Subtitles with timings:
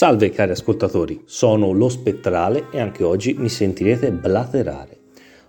[0.00, 4.98] Salve cari ascoltatori, sono lo Spettrale e anche oggi mi sentirete blaterare.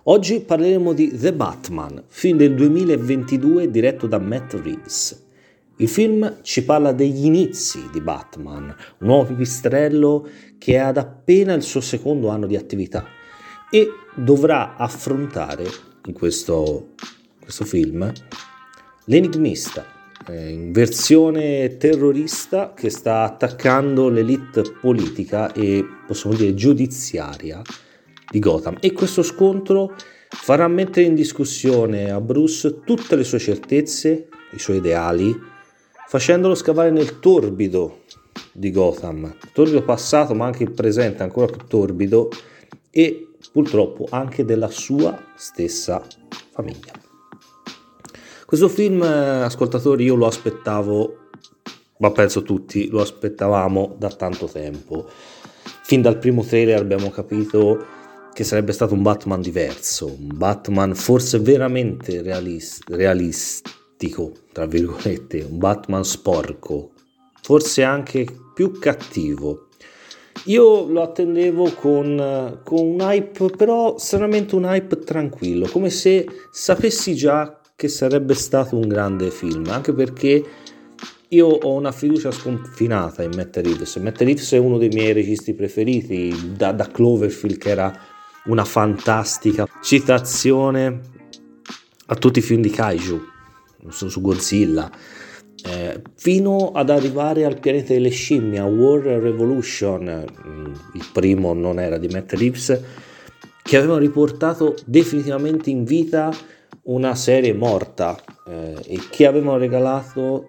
[0.02, 5.24] Oggi parleremo di The Batman, film del 2022 diretto da Matt Reeves.
[5.76, 8.64] Il film ci parla degli inizi di Batman,
[8.98, 13.06] un nuovo pipistrello che ha appena il suo secondo anno di attività
[13.70, 15.64] e dovrà affrontare
[16.04, 16.88] in questo,
[17.40, 18.12] questo film
[19.06, 27.60] l'enigmista, in versione terrorista che sta attaccando l'elite politica e possiamo dire giudiziaria
[28.30, 29.94] di Gotham e questo scontro
[30.28, 35.36] farà mettere in discussione a Bruce tutte le sue certezze, i suoi ideali,
[36.06, 38.00] facendolo scavare nel torbido
[38.52, 42.30] di Gotham, torbido passato ma anche il presente ancora più torbido
[42.90, 46.02] e purtroppo anche della sua stessa
[46.50, 47.11] famiglia.
[48.52, 51.30] Questo film, eh, ascoltatori, io lo aspettavo,
[52.00, 55.08] ma penso tutti lo aspettavamo da tanto tempo.
[55.84, 57.82] Fin dal primo trailer abbiamo capito
[58.34, 65.56] che sarebbe stato un Batman diverso, un Batman forse veramente realis- realistico, tra virgolette, un
[65.56, 66.90] Batman sporco,
[67.40, 69.68] forse anche più cattivo.
[70.44, 77.14] Io lo attendevo con, con un hype, però stranamente un hype tranquillo, come se sapessi
[77.14, 80.44] già che sarebbe stato un grande film, anche perché
[81.26, 83.96] io ho una fiducia sconfinata in Matt Reeves.
[83.96, 87.92] Matt Reeves è uno dei miei registi preferiti, da, da Cloverfield che era
[88.44, 91.00] una fantastica citazione
[92.06, 93.20] a tutti i film di Kaiju,
[93.88, 94.88] su Godzilla,
[95.64, 101.80] eh, fino ad arrivare al pianeta delle scimmie, a War Revolution, mm, il primo non
[101.80, 102.80] era di Matt Reeves,
[103.60, 106.32] che avevano riportato definitivamente in vita
[106.84, 110.48] una serie morta eh, e che avevano regalato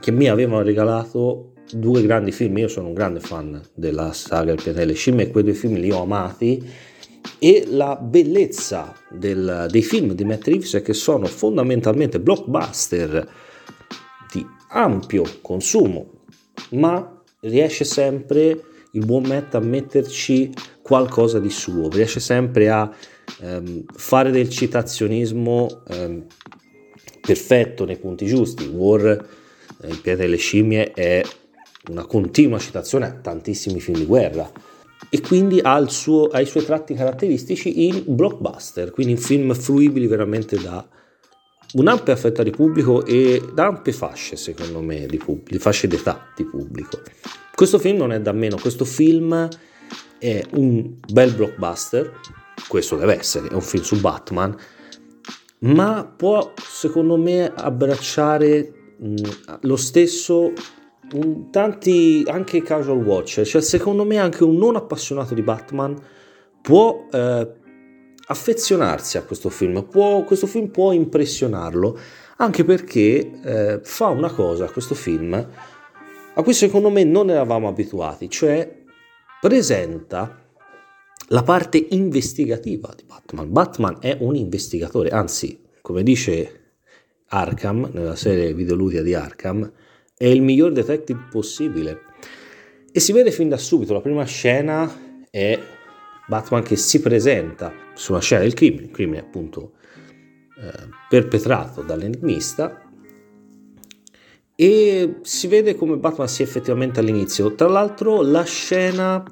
[0.00, 2.58] che mi avevano regalato due grandi film.
[2.58, 5.90] Io sono un grande fan della saga Il pianeta delle scimmie quei due film li
[5.90, 6.92] ho amati.
[7.38, 13.26] E la bellezza del, dei film di Matt Reeves è che sono fondamentalmente blockbuster
[14.30, 16.24] di ampio consumo
[16.70, 22.90] ma riesce sempre il buon Matt a metterci qualcosa di suo riesce sempre a
[23.40, 26.26] ehm, fare del citazionismo ehm,
[27.20, 28.64] perfetto nei punti giusti.
[28.66, 31.22] War, eh, il pianeta delle scimmie, è
[31.90, 34.50] una continua citazione a tantissimi film di guerra
[35.10, 40.06] e quindi ha, suo, ha, i suoi tratti caratteristici in blockbuster, quindi in film fruibili
[40.06, 40.86] veramente da
[41.74, 46.32] un'ampia fetta di pubblico e da ampie fasce, secondo me, di, pub- di fasce d'età
[46.34, 47.00] di pubblico.
[47.54, 49.48] Questo film non è da meno, questo film
[50.18, 52.12] è un bel blockbuster,
[52.68, 54.56] questo deve essere, è un film su Batman,
[55.60, 59.14] ma può secondo me abbracciare mh,
[59.62, 60.52] lo stesso
[61.12, 65.96] un, tanti anche casual watcher, cioè secondo me anche un non appassionato di Batman
[66.60, 67.52] può eh,
[68.26, 71.98] affezionarsi a questo film, può, questo film può impressionarlo,
[72.38, 75.34] anche perché eh, fa una cosa, questo film,
[76.36, 78.82] a cui secondo me non eravamo abituati, cioè
[79.40, 80.43] presenta
[81.28, 83.50] la parte investigativa di Batman.
[83.50, 86.60] Batman è un investigatore, anzi, come dice
[87.28, 89.70] Arkham nella serie videoludica di Arkham,
[90.16, 92.00] è il miglior detective possibile.
[92.92, 94.90] E si vede fin da subito, la prima scena
[95.30, 95.58] è
[96.26, 99.72] Batman che si presenta sulla scena del crimine, il crimine appunto
[100.56, 102.82] eh, perpetrato dall'enigmista
[104.56, 107.54] e si vede come Batman sia effettivamente all'inizio.
[107.54, 109.22] Tra l'altro la scena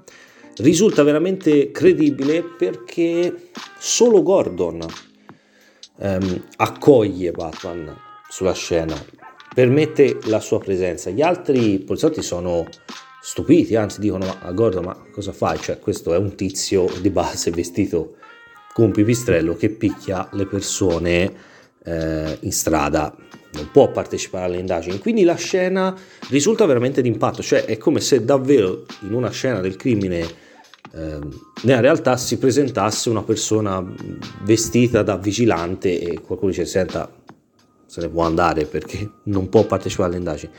[0.58, 4.84] risulta veramente credibile perché solo Gordon
[5.98, 7.96] ehm, accoglie Batman
[8.28, 8.94] sulla scena,
[9.54, 11.10] permette la sua presenza.
[11.10, 12.66] Gli altri poliziotti sono
[13.20, 15.58] stupiti, anzi dicono a Gordon ma cosa fai?
[15.58, 18.16] Cioè questo è un tizio di base vestito
[18.72, 21.32] con un pipistrello che picchia le persone
[21.84, 23.14] eh, in strada
[23.52, 24.98] non può partecipare alle indagini.
[24.98, 25.94] Quindi la scena
[26.30, 30.26] risulta veramente d'impatto, cioè è come se davvero in una scena del crimine
[30.94, 33.82] nella realtà si presentasse una persona
[34.42, 37.10] vestita da vigilante e qualcuno dice senta
[37.86, 40.52] se ne può andare perché non può partecipare alle indagini.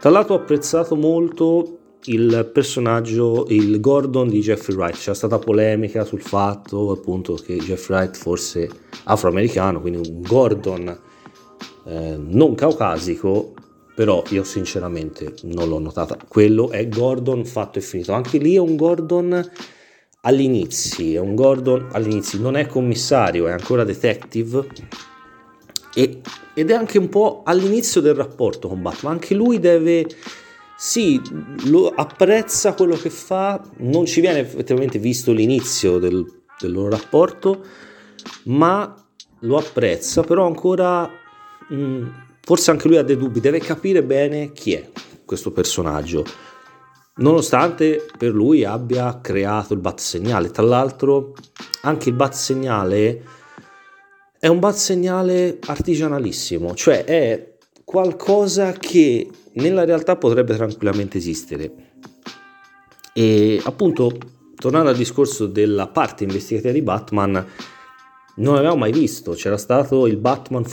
[0.00, 6.04] Tra l'altro ho apprezzato molto il personaggio, il Gordon di Jeffrey Wright, c'è stata polemica
[6.04, 8.68] sul fatto appunto che Jeffrey Wright fosse
[9.04, 10.98] afroamericano, quindi un Gordon
[11.84, 13.54] eh, non caucasico,
[14.02, 16.18] però io sinceramente non l'ho notata.
[16.26, 18.12] Quello è Gordon fatto e finito.
[18.12, 19.48] Anche lì è un Gordon
[20.22, 24.66] all'inizio, è un Gordon all'inizio, non è commissario, è ancora detective
[25.94, 26.20] e,
[26.52, 29.12] ed è anche un po' all'inizio del rapporto con Batman.
[29.12, 30.04] Anche lui deve
[30.76, 31.20] sì,
[31.66, 36.26] lo apprezza quello che fa, non ci viene effettivamente visto l'inizio del,
[36.58, 37.64] del loro rapporto,
[38.46, 38.92] ma
[39.42, 41.08] lo apprezza, però ancora
[41.68, 42.06] mh, mm,
[42.42, 44.90] forse anche lui ha dei dubbi, deve capire bene chi è
[45.24, 46.24] questo personaggio,
[47.16, 50.50] nonostante per lui abbia creato il bat segnale.
[50.50, 51.34] Tra l'altro
[51.82, 53.22] anche il bat segnale
[54.38, 61.90] è un bat segnale artigianalissimo, cioè è qualcosa che nella realtà potrebbe tranquillamente esistere.
[63.12, 64.10] E appunto,
[64.56, 67.46] tornando al discorso della parte investigativa di Batman,
[68.36, 70.64] non l'avevamo mai visto, c'era stato il Batman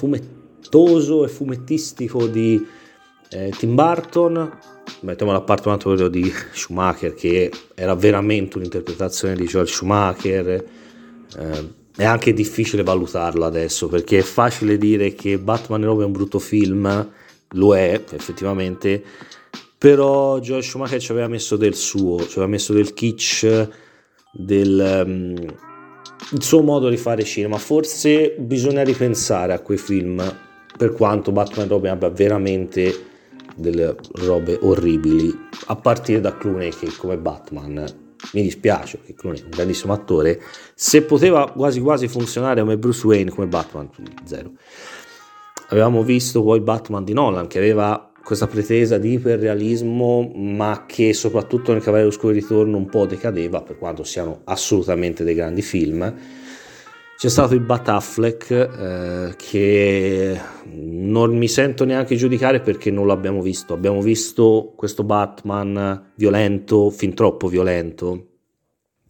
[0.60, 2.66] fumettoso e fumettistico di
[3.30, 4.52] eh, Tim Burton,
[5.02, 10.48] mettiamo da parte un altro quello di Schumacher che era veramente un'interpretazione di Joel Schumacher,
[10.48, 16.06] eh, è anche difficile valutarlo adesso perché è facile dire che Batman e Robin è
[16.06, 17.12] un brutto film,
[17.54, 19.04] lo è effettivamente,
[19.78, 23.68] però Joel Schumacher ci aveva messo del suo, ci aveva messo del kitsch,
[24.32, 25.04] del...
[25.06, 25.68] Um,
[26.32, 27.58] il suo modo di fare cinema.
[27.58, 30.22] Forse bisogna ripensare a quei film,
[30.80, 33.08] per quanto Batman e Robin abbia veramente
[33.54, 35.30] delle robe orribili,
[35.66, 37.86] a partire da Clooney che come Batman
[38.32, 40.42] mi dispiace che Clooney è un grandissimo attore,
[40.74, 43.90] se poteva quasi quasi funzionare come Bruce Wayne, come Batman,
[44.24, 44.52] zero.
[45.68, 51.74] Avevamo visto poi Batman di Nolan che aveva questa pretesa di iperrealismo, ma che soprattutto
[51.74, 56.16] nel Cavaliere Oscuro Ritorno un po' decadeva, per quanto siano assolutamente dei grandi film.
[57.20, 63.42] C'è stato il Bat Affleck eh, che non mi sento neanche giudicare perché non l'abbiamo
[63.42, 63.74] visto.
[63.74, 68.28] Abbiamo visto questo Batman violento, fin troppo violento,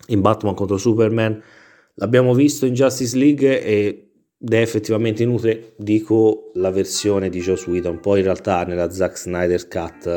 [0.07, 1.39] in Batman contro Superman.
[1.94, 4.07] L'abbiamo visto in Justice League ed
[4.39, 9.67] è effettivamente inutile, dico la versione di Joss Whedon, poi in realtà nella Zack Snyder
[9.67, 10.07] Cut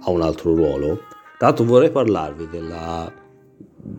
[0.00, 1.00] ha un altro ruolo.
[1.36, 3.12] Tanto vorrei parlarvi della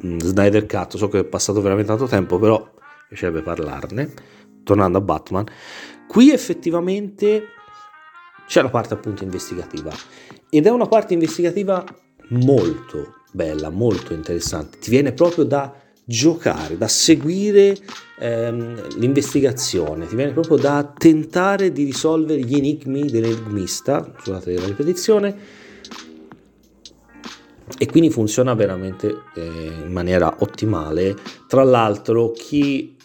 [0.04, 2.78] mm, Snyder Cut, so che è passato veramente tanto tempo, però
[3.10, 4.14] piacerebbe parlarne,
[4.64, 5.46] tornando a Batman.
[6.08, 7.44] Qui effettivamente
[8.48, 9.92] c'è la parte appunto investigativa
[10.50, 11.84] ed è una parte investigativa
[12.30, 15.74] molto bella, molto interessante, ti viene proprio da
[16.04, 17.78] giocare, da seguire
[18.20, 25.38] ehm, l'investigazione, ti viene proprio da tentare di risolvere gli enigmi dell'enigmista, scusate la ripetizione,
[27.78, 29.46] e quindi funziona veramente eh,
[29.86, 31.16] in maniera ottimale.
[31.48, 32.98] Tra l'altro, chi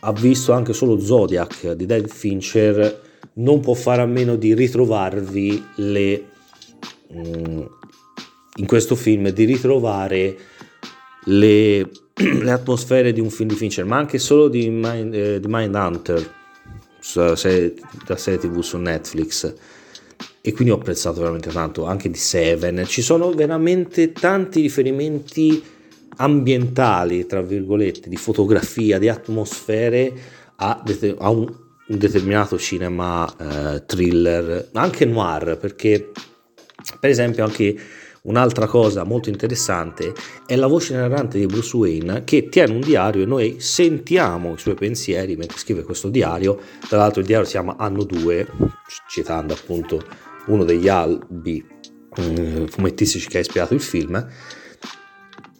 [0.00, 3.02] ha visto anche solo Zodiac di David Fincher
[3.34, 6.24] non può fare a meno di ritrovarvi le
[7.12, 7.62] mm,
[8.56, 10.36] in questo film di ritrovare
[11.24, 15.46] le le atmosfere di un film di Fincher, ma anche solo di, Mind, eh, di
[15.48, 16.32] Mindhunter,
[17.14, 19.52] la serie tv su Netflix.
[20.40, 22.84] E quindi ho apprezzato veramente tanto, anche di Seven.
[22.86, 25.62] Ci sono veramente tanti riferimenti
[26.16, 30.12] ambientali, tra virgolette, di fotografia, di atmosfere
[30.56, 30.82] a,
[31.18, 36.10] a un, un, determinato cinema eh, thriller, anche noir, perché
[37.00, 37.76] per esempio anche
[38.24, 40.14] Un'altra cosa molto interessante
[40.46, 44.58] è la voce narrante di Bruce Wayne che tiene un diario e noi sentiamo i
[44.58, 46.58] suoi pensieri mentre scrive questo diario.
[46.88, 48.46] Tra l'altro il diario si chiama Anno 2,
[49.10, 50.02] citando appunto
[50.46, 51.62] uno degli albi
[52.16, 54.26] um, fumettistici che ha ispirato il film.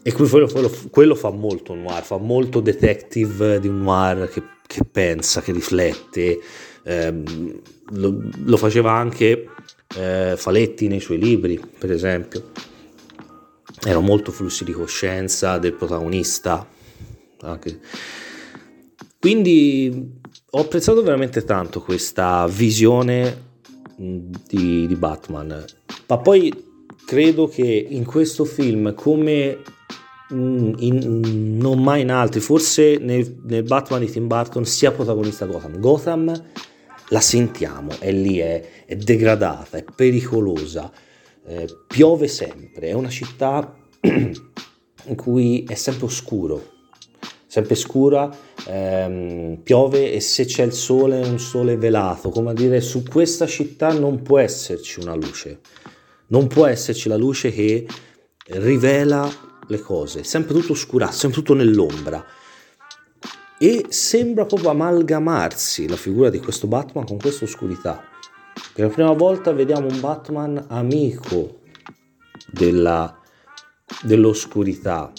[0.07, 4.83] E quello, quello, quello, fa molto noir, fa molto detective di un noir che, che
[4.85, 6.41] pensa, che riflette.
[6.83, 9.49] Ehm, lo, lo faceva anche
[9.97, 12.51] eh, Faletti nei suoi libri, per esempio.
[13.83, 16.69] Erano molto flussi di coscienza del protagonista.
[17.41, 17.81] Anche.
[19.19, 20.21] Quindi
[20.51, 23.53] ho apprezzato veramente tanto questa visione
[23.97, 25.65] di, di Batman.
[26.09, 26.53] Ma poi
[27.07, 29.63] credo che in questo film, come
[30.31, 35.79] in, non mai in altri, forse nel, nel, Batman di Tim Burton, sia protagonista Gotham.
[35.79, 36.45] Gotham
[37.09, 40.91] la sentiamo, è lì, è, è degradata, è pericolosa,
[41.47, 46.73] eh, piove sempre, è una città in cui è sempre oscuro,
[47.47, 48.35] sempre scura,
[48.67, 53.03] ehm, piove e se c'è il sole è un sole velato, come a dire su
[53.03, 55.61] questa città non può esserci una luce,
[56.29, 57.87] non può esserci la luce che
[58.47, 59.31] rivela
[59.69, 62.25] le cose, sempre tutto oscurato, sempre tutto nell'ombra
[63.59, 68.03] e sembra proprio amalgamarsi la figura di questo Batman con questa oscurità.
[68.73, 71.61] Per la prima volta vediamo un Batman amico
[72.51, 73.21] della,
[74.03, 75.13] dell'oscurità,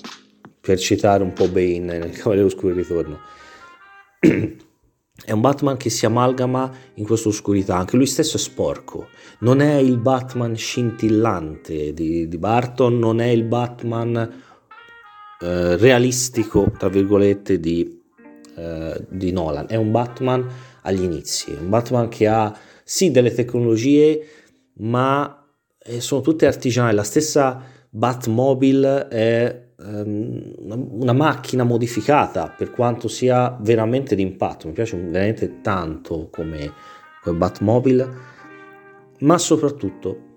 [0.60, 3.20] per citare un po' Bane nel Cavaliere Oscuro Ritorno.
[5.24, 9.08] è un Batman che si amalgama in questa oscurità, anche lui stesso è sporco,
[9.40, 14.16] non è il Batman scintillante di, di Barton, non è il Batman
[15.40, 18.02] eh, realistico, tra virgolette, di,
[18.56, 20.48] eh, di Nolan, è un Batman
[20.82, 24.26] agli inizi, un Batman che ha sì delle tecnologie,
[24.80, 25.48] ma
[25.80, 34.16] eh, sono tutte artigianali, la stessa Batmobile è una macchina modificata per quanto sia veramente
[34.16, 36.72] d'impatto, mi piace veramente tanto come,
[37.22, 38.10] come Batmobile,
[39.20, 40.34] ma soprattutto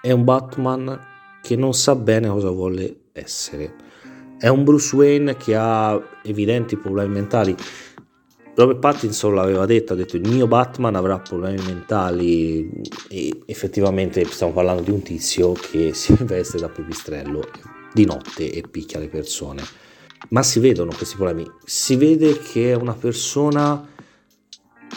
[0.00, 0.98] è un Batman
[1.42, 3.74] che non sa bene cosa vuole essere.
[4.38, 7.56] È un Bruce Wayne che ha evidenti problemi mentali.
[8.56, 12.70] Robert Pattinson l'aveva detto, ha detto il mio Batman avrà problemi mentali
[13.06, 17.46] e effettivamente stiamo parlando di un tizio che si veste da pipistrello
[17.92, 19.62] di notte e picchia le persone.
[20.30, 23.86] Ma si vedono questi problemi, si vede che è una persona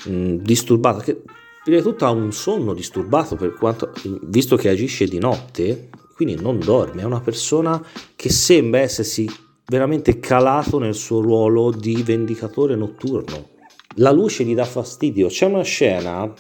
[0.06, 1.22] mh, disturbata, che
[1.62, 6.36] prima di tutto ha un sonno disturbato per quanto, visto che agisce di notte, quindi
[6.42, 7.86] non dorme, è una persona
[8.16, 9.30] che sembra essersi
[9.70, 13.50] veramente calato nel suo ruolo di vendicatore notturno.
[13.96, 15.28] La luce gli dà fastidio.
[15.28, 16.32] C'è una scena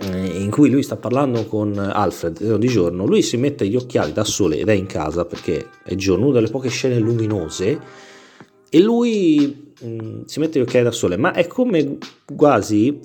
[0.00, 4.12] eh, in cui lui sta parlando con Alfred di giorno, lui si mette gli occhiali
[4.12, 7.80] da sole ed è in casa perché è giorno, una delle poche scene luminose
[8.68, 11.98] e lui mh, mm, si mette gli occhiali da sole, ma è come
[12.34, 12.98] quasi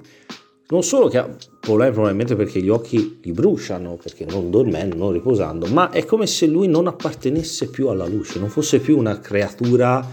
[0.69, 5.11] non solo che ha problemi probabilmente perché gli occhi gli bruciano, perché non dormendo, non
[5.11, 9.19] riposando, ma è come se lui non appartenesse più alla luce, non fosse più una
[9.19, 10.05] creatura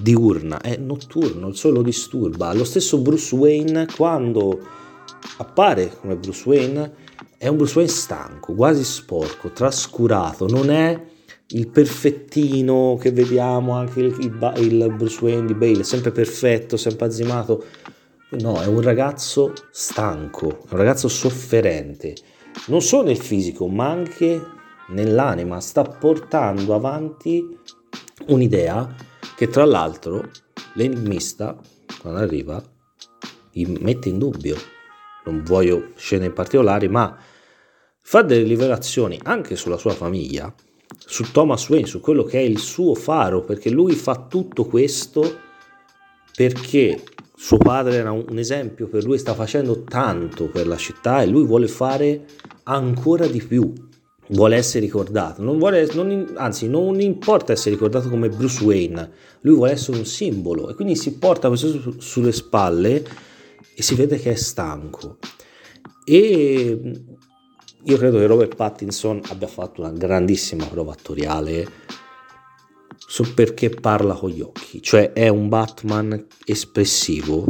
[0.00, 2.54] diurna, è notturno, il sole lo disturba.
[2.54, 4.58] Lo stesso Bruce Wayne quando
[5.38, 6.92] appare come Bruce Wayne
[7.36, 11.08] è un Bruce Wayne stanco, quasi sporco, trascurato, non è
[11.48, 17.06] il perfettino che vediamo anche il, il, il Bruce Wayne di Bale, sempre perfetto, sempre
[17.06, 17.64] azzimato
[18.32, 22.14] No, è un ragazzo stanco, un ragazzo sofferente,
[22.66, 24.40] non solo nel fisico, ma anche
[24.90, 25.60] nell'anima.
[25.60, 27.44] Sta portando avanti
[28.28, 28.94] un'idea
[29.34, 30.30] che tra l'altro
[30.74, 31.58] l'enigmista,
[32.00, 32.62] quando arriva,
[33.52, 34.56] mette in dubbio.
[35.24, 37.16] Non voglio scene particolari, ma
[38.00, 40.54] fa delle rivelazioni anche sulla sua famiglia,
[40.96, 45.48] su Thomas Wayne, su quello che è il suo faro, perché lui fa tutto questo
[46.32, 47.02] perché
[47.42, 51.46] suo padre era un esempio per lui, sta facendo tanto per la città e lui
[51.46, 52.26] vuole fare
[52.64, 53.72] ancora di più.
[54.28, 59.54] Vuole essere ricordato, non vuole, non, anzi, non importa essere ricordato come Bruce Wayne, lui
[59.54, 63.02] vuole essere un simbolo e quindi si porta questo su, sulle spalle
[63.74, 65.16] e si vede che è stanco.
[66.04, 66.92] E
[67.82, 71.66] io credo che Robert Pattinson abbia fatto una grandissima prova attoriale
[73.10, 77.44] su perché parla con gli occhi, cioè è un Batman espressivo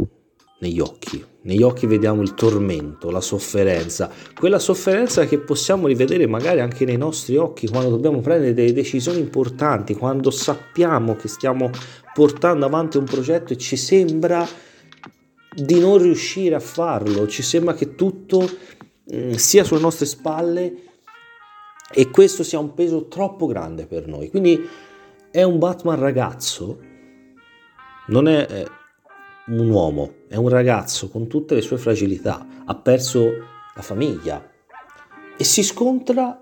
[0.61, 1.23] negli occhi.
[1.43, 6.97] Negli occhi vediamo il tormento, la sofferenza, quella sofferenza che possiamo rivedere magari anche nei
[6.97, 11.69] nostri occhi quando dobbiamo prendere delle decisioni importanti, quando sappiamo che stiamo
[12.11, 14.43] portando avanti un progetto e ci sembra
[15.53, 18.49] di non riuscire a farlo, ci sembra che tutto
[19.13, 20.73] mm, sia sulle nostre spalle
[21.93, 24.31] e questo sia un peso troppo grande per noi.
[24.31, 24.89] Quindi
[25.31, 26.79] è un Batman ragazzo,
[28.07, 28.65] non è
[29.47, 33.29] un uomo, è un ragazzo con tutte le sue fragilità, ha perso
[33.73, 34.49] la famiglia
[35.37, 36.39] e si scontra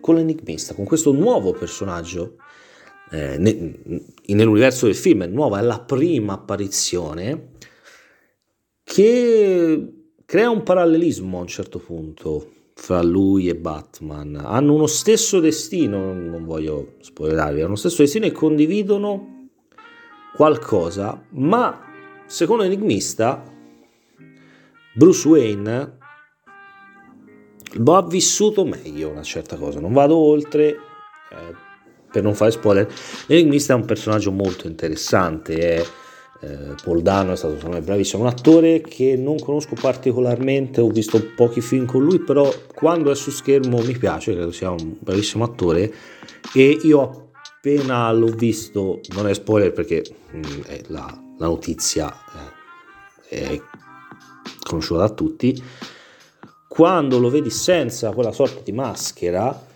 [0.00, 2.36] con l'enigmista, con questo nuovo personaggio
[3.10, 7.50] eh, nell'universo del film, è nuova, è la prima apparizione
[8.82, 9.92] che
[10.24, 14.40] crea un parallelismo a un certo punto fra lui e Batman.
[14.42, 19.48] Hanno uno stesso destino, non voglio spoilerarvi, hanno uno stesso destino e condividono
[20.34, 21.78] qualcosa, ma
[22.24, 23.44] secondo Enigmista,
[24.94, 25.98] Bruce Wayne
[27.72, 29.78] lo ha vissuto meglio una certa cosa.
[29.78, 31.54] Non vado oltre eh,
[32.10, 32.90] per non fare spoiler.
[33.26, 35.84] L'Enigmista è un personaggio molto interessante, è
[36.40, 40.88] eh, Paul Dano è stato secondo me bravissimo, un attore che non conosco particolarmente, ho
[40.88, 44.96] visto pochi film con lui, però quando è su schermo mi piace, credo sia un
[44.98, 45.92] bravissimo attore.
[46.54, 52.10] E io appena l'ho visto, non è spoiler perché mh, mm, è la, la, notizia
[53.28, 53.60] eh, è
[54.62, 55.62] conosciuta da tutti,
[56.66, 59.66] quando lo vedi senza quella sorta di maschera,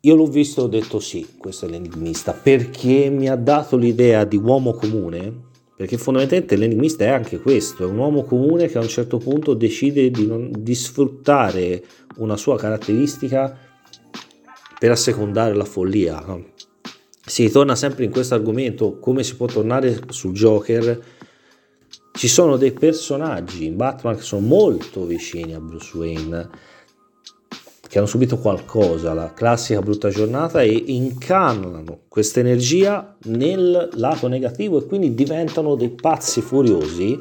[0.00, 4.24] io l'ho visto e ho detto sì, questo è l'enigmista, perché mi ha dato l'idea
[4.24, 5.48] di uomo comune,
[5.80, 9.54] perché fondamentalmente l'enigmista è anche questo, è un uomo comune che a un certo punto
[9.54, 11.82] decide di, non, di sfruttare
[12.16, 13.56] una sua caratteristica
[14.78, 16.22] per assecondare la follia.
[17.24, 21.02] Si ritorna sempre in questo argomento, come si può tornare sul Joker,
[22.12, 26.50] ci sono dei personaggi in Batman che sono molto vicini a Bruce Wayne,
[27.90, 34.78] che hanno subito qualcosa, la classica brutta giornata, e incarnano questa energia nel lato negativo
[34.78, 37.18] e quindi diventano dei pazzi furiosi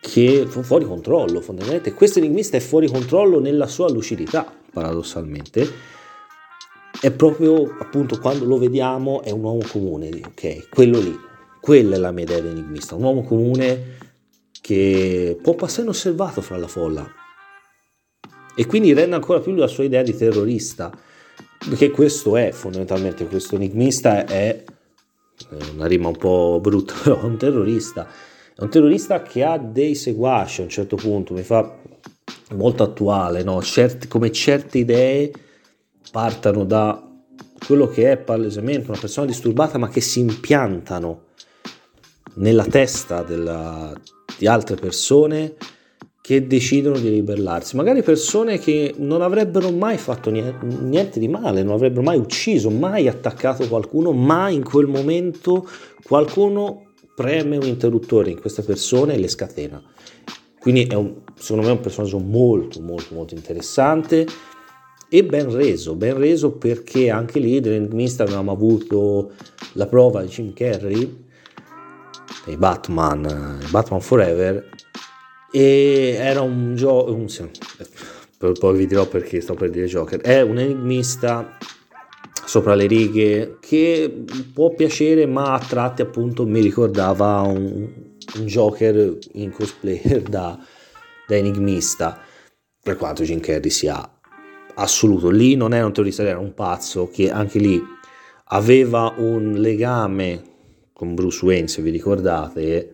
[0.00, 1.94] che sono fuori controllo fondamentalmente.
[1.94, 5.68] Questo enigmista è fuori controllo nella sua lucidità, paradossalmente.
[7.00, 11.18] È proprio appunto quando lo vediamo è un uomo comune, ok, quello lì,
[11.60, 13.96] quella è la mia idea di enigmista, un uomo comune
[14.60, 17.18] che può passare inosservato fra la folla
[18.60, 20.92] e quindi rende ancora più la sua idea di terrorista,
[21.66, 24.62] perché questo è fondamentalmente, questo enigmista è
[25.72, 28.06] una rima un po' brutta, però è un terrorista,
[28.54, 31.74] è un terrorista che ha dei seguaci a un certo punto, mi fa
[32.50, 33.62] molto attuale, no?
[33.62, 35.32] Certi, come certe idee
[36.12, 37.02] partano da
[37.66, 41.28] quello che è palesemente una persona disturbata ma che si impiantano
[42.34, 43.90] nella testa della,
[44.36, 45.54] di altre persone
[46.20, 51.74] che decidono di ribellarsi, magari persone che non avrebbero mai fatto niente di male, non
[51.74, 55.66] avrebbero mai ucciso, mai attaccato qualcuno, ma in quel momento
[56.02, 59.82] qualcuno preme un interruttore in queste persone e le scatena.
[60.58, 64.26] Quindi è un, secondo me è un personaggio molto molto molto interessante
[65.08, 69.32] e ben reso, ben reso perché anche lì dell'enigmista avevamo avuto
[69.72, 71.28] la prova di Jim Carrey
[72.44, 74.68] dei Batman, Batman Forever,
[75.52, 77.26] e era un gioco,
[78.58, 81.58] poi vi dirò perché sto per dire Joker, è un enigmista
[82.50, 87.88] sopra le righe che può piacere ma a tratti appunto mi ricordava un,
[88.38, 90.58] un Joker in cosplayer da,
[91.26, 92.20] da enigmista.
[92.82, 94.18] Per quanto Jim Carrey sia
[94.74, 95.30] assoluto.
[95.30, 97.80] Lì non era un terrorista era un pazzo che anche lì
[98.46, 100.42] aveva un legame
[100.92, 102.90] con Bruce Wayne, se vi ricordate,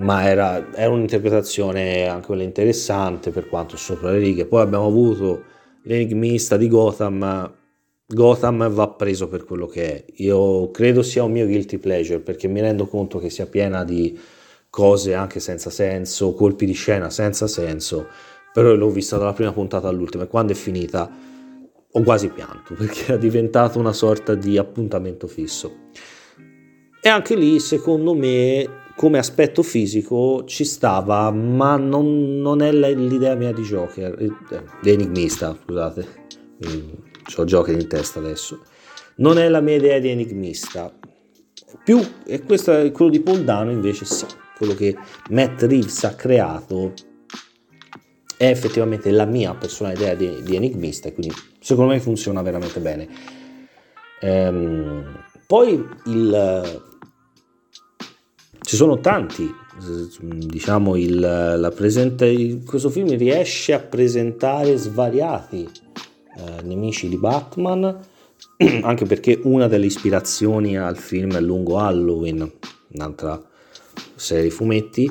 [0.00, 4.46] ma era, era un'interpretazione anche quella interessante per quanto sopra le righe.
[4.46, 5.44] Poi abbiamo avuto
[5.82, 7.54] l'enigmista di Gotham.
[8.06, 10.04] Gotham va preso per quello che è.
[10.16, 14.18] Io credo sia un mio guilty pleasure perché mi rendo conto che sia piena di
[14.70, 18.06] cose anche senza senso, colpi di scena senza senso,
[18.52, 21.10] però l'ho vista dalla prima puntata all'ultima e quando è finita
[21.92, 25.88] ho quasi pianto perché è diventato una sorta di appuntamento fisso.
[27.02, 33.34] E anche lì, secondo me, come aspetto fisico ci stava, ma non, non è l'idea
[33.34, 34.30] mia di Joker, eh,
[34.82, 36.06] di enigmista, scusate,
[37.34, 38.62] ho Joker in testa adesso.
[39.16, 40.94] Non è la mia idea di enigmista.
[41.82, 44.26] Più, e questo è quello di Paul Dano invece sì,
[44.58, 44.94] quello che
[45.30, 46.92] Matt Reeves ha creato
[48.36, 53.08] è effettivamente la mia personale idea di, di enigmista, quindi secondo me funziona veramente bene.
[54.20, 56.88] Ehm, poi il,
[58.70, 59.52] ci sono tanti,
[60.46, 65.68] diciamo, il, la presente, questo film riesce a presentare svariati
[66.36, 67.98] eh, nemici di Batman,
[68.82, 72.48] anche perché una delle ispirazioni al film è Lungo Halloween,
[72.94, 73.42] un'altra
[74.14, 75.10] serie di fumetti,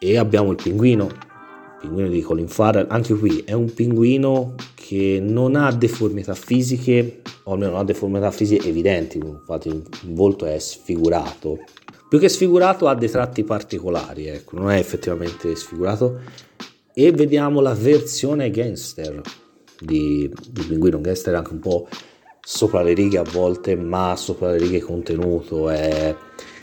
[0.00, 5.20] e abbiamo il pinguino, il pinguino di Colin Farrell, anche qui è un pinguino che
[5.22, 10.58] non ha deformità fisiche, o almeno non ha deformità fisiche evidenti, infatti il volto è
[10.58, 11.60] sfigurato,
[12.08, 16.20] più che sfigurato ha dei tratti particolari, ecco, non è effettivamente sfigurato.
[16.94, 19.20] E vediamo la versione gangster
[19.78, 21.88] di, di Pinguino, gangster anche un po'
[22.40, 25.68] sopra le righe a volte, ma sopra le righe contenuto.
[25.68, 26.14] È...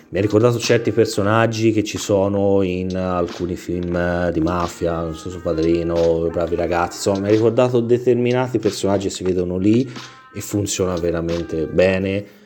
[0.09, 5.29] Mi ha ricordato certi personaggi che ci sono in alcuni film di mafia, non so,
[5.29, 9.91] su Padrino, Bravi ragazzi, insomma, mi ha ricordato determinati personaggi che si vedono lì
[10.33, 12.41] e funziona veramente bene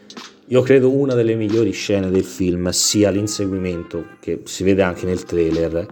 [0.49, 5.23] io credo una delle migliori scene del film sia l'inseguimento, che si vede anche nel
[5.23, 5.85] trailer,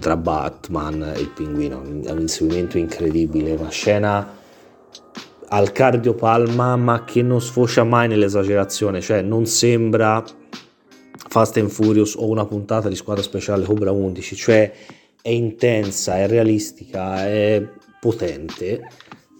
[0.00, 1.80] tra Batman e il pinguino.
[2.02, 4.34] È un inseguimento incredibile, una scena
[5.48, 10.24] al cardiopalma ma che non sfocia mai nell'esagerazione, cioè non sembra
[11.28, 14.72] Fast and Furious o una puntata di squadra speciale Cobra 11, cioè
[15.22, 17.64] è intensa, è realistica, è
[18.00, 18.80] potente,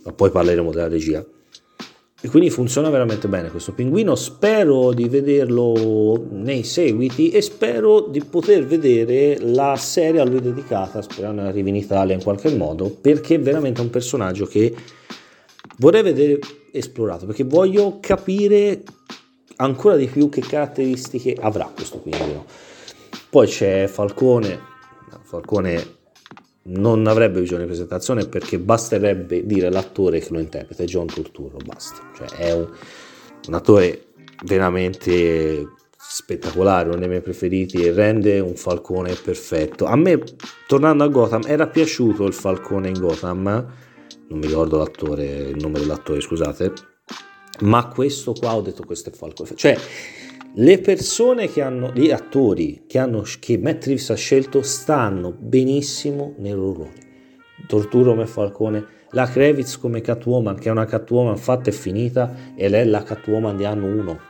[0.04, 1.26] ma poi parleremo della regia
[2.26, 4.16] e quindi funziona veramente bene questo pinguino.
[4.16, 11.00] Spero di vederlo nei seguiti e spero di poter vedere la serie a lui dedicata,
[11.02, 14.74] sperando arrivi in Italia in qualche modo, perché è veramente un personaggio che
[15.78, 16.40] vorrei vedere
[16.72, 18.82] esplorato, perché voglio capire
[19.58, 22.44] ancora di più che caratteristiche avrà questo pinguino.
[23.30, 24.58] Poi c'è Falcone,
[25.22, 25.94] Falcone
[26.66, 31.58] non avrebbe bisogno di presentazione perché basterebbe dire l'attore che lo interpreta, è John Turturro,
[31.64, 32.10] basta.
[32.16, 32.68] Cioè è un,
[33.48, 34.06] un attore
[34.44, 39.86] veramente spettacolare, uno dei miei preferiti e rende un Falcone perfetto.
[39.86, 40.22] A me,
[40.66, 43.42] tornando a Gotham, era piaciuto il Falcone in Gotham,
[44.28, 46.72] non mi ricordo l'attore, il nome dell'attore, scusate,
[47.60, 49.50] ma questo qua ho detto questo è Falcone.
[49.54, 49.76] Cioè,
[50.58, 56.34] le persone che hanno, gli attori che, hanno, che Matt Reeves ha scelto stanno benissimo
[56.38, 57.04] nei loro ruoli.
[57.66, 62.72] Torturo come Falcone, la Kravitz come Catwoman, che è una Catwoman fatta e finita, ed
[62.72, 64.20] è la Catwoman di anno 1,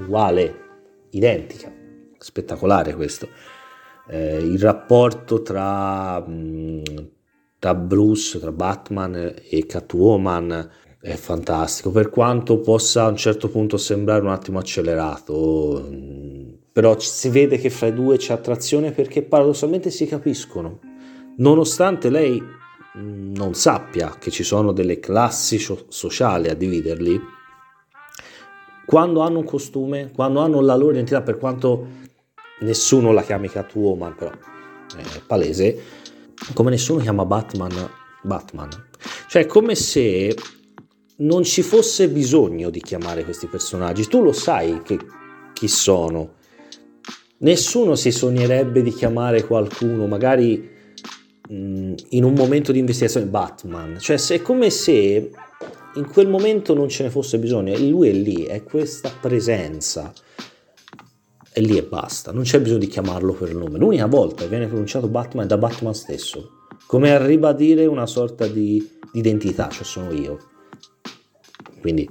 [0.00, 0.54] uguale,
[1.10, 1.72] identica,
[2.18, 3.28] spettacolare questo.
[4.08, 6.82] Eh, il rapporto tra, mh,
[7.58, 13.76] tra Bruce, tra Batman e Catwoman è fantastico, per quanto possa a un certo punto
[13.76, 15.88] sembrare un attimo accelerato,
[16.72, 20.80] però si vede che fra i due c'è attrazione perché paradossalmente si capiscono,
[21.36, 22.42] nonostante lei
[22.94, 27.20] non sappia che ci sono delle classi sociali a dividerli,
[28.86, 31.86] quando hanno un costume, quando hanno la loro identità, per quanto
[32.60, 35.82] nessuno la chiami Catwoman, però è palese,
[36.54, 38.68] come nessuno chiama Batman Batman.
[39.28, 40.34] Cioè come se
[41.18, 44.98] non ci fosse bisogno di chiamare questi personaggi, tu lo sai che,
[45.52, 46.34] chi sono.
[47.38, 50.68] Nessuno si sognerebbe di chiamare qualcuno, magari
[51.48, 53.98] mh, in un momento di investigazione, Batman.
[53.98, 55.30] Cioè, è come se
[55.94, 57.76] in quel momento non ce ne fosse bisogno.
[57.78, 60.12] Lui è lì, è questa presenza.
[61.52, 63.78] E lì e basta, non c'è bisogno di chiamarlo per nome.
[63.78, 68.46] L'unica volta che viene pronunciato Batman è da Batman stesso, come a ribadire una sorta
[68.46, 70.54] di identità, cioè sono io
[71.80, 72.08] quindi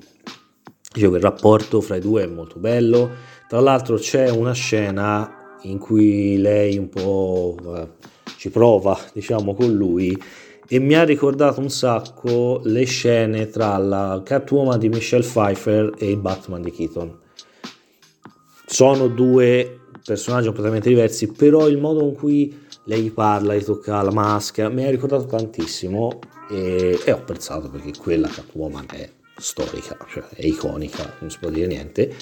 [0.91, 3.11] dicevo il rapporto fra i due è molto bello.
[3.47, 7.89] Tra l'altro c'è una scena in cui lei un po'
[8.37, 10.17] ci prova, diciamo, con lui
[10.67, 16.09] e mi ha ricordato un sacco le scene tra la Catwoman di Michelle Pfeiffer e
[16.09, 17.19] il Batman di Keaton.
[18.65, 24.11] Sono due personaggi completamente diversi, però il modo in cui lei parla, gli tocca la
[24.11, 30.23] maschera, mi ha ricordato tantissimo e, e ho apprezzato perché quella Catwoman è storica, cioè
[30.29, 32.15] è iconica, non si può dire niente.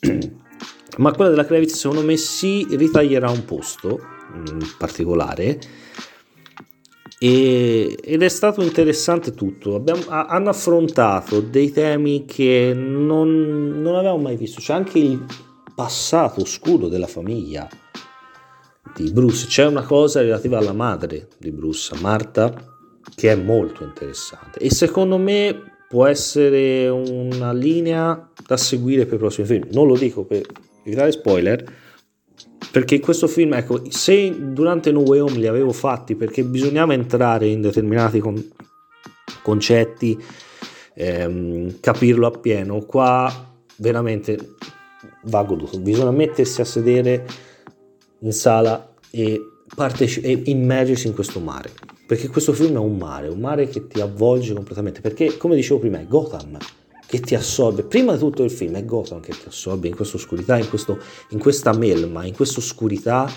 [0.98, 4.00] Ma quella della Kravitz secondo me si ritaglierà un posto
[4.34, 5.58] in particolare
[7.18, 9.74] e, ed è stato interessante tutto.
[9.74, 15.24] Abbiamo, hanno affrontato dei temi che non, non avevamo mai visto, c'è anche il
[15.74, 17.68] passato oscuro della famiglia
[18.94, 19.46] di Bruce.
[19.46, 22.52] C'è una cosa relativa alla madre di Bruce, Marta,
[23.14, 29.18] che è molto interessante e secondo me può essere una linea da seguire per i
[29.18, 29.68] prossimi film.
[29.72, 30.42] Non lo dico per
[30.82, 31.64] evitare spoiler,
[32.70, 37.46] perché questo film, ecco, se durante No Way Home li avevo fatti perché bisognava entrare
[37.46, 38.52] in determinati con-
[39.42, 40.18] concetti,
[40.94, 44.54] ehm, capirlo appieno, qua veramente
[45.24, 45.78] va goduto.
[45.78, 47.26] Bisogna mettersi a sedere
[48.20, 49.40] in sala e,
[49.74, 51.70] parteci- e immergersi in questo mare
[52.06, 55.80] perché questo film è un mare, un mare che ti avvolge completamente, perché come dicevo
[55.80, 56.56] prima è Gotham
[57.04, 60.16] che ti assorbe, prima di tutto il film è Gotham che ti assorbe in questa
[60.16, 60.98] oscurità, in, questo,
[61.30, 63.28] in questa melma, in questa oscurità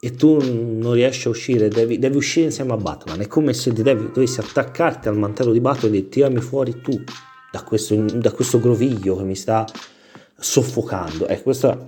[0.00, 3.72] e tu non riesci a uscire, devi, devi uscire insieme a Batman, è come se
[3.72, 7.02] devi, dovessi attaccarti al mantello di Batman e dire tirami fuori tu
[7.52, 9.64] da questo, da questo groviglio che mi sta
[10.38, 11.28] soffocando.
[11.28, 11.86] Ecco, questa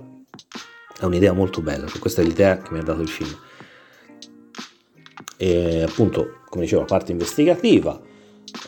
[0.99, 3.47] è un'idea molto bella, questa è l'idea che mi ha dato il film
[5.41, 7.97] e appunto, come dicevo, la parte investigativa,